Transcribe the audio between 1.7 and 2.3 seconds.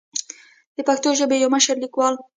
ليکوال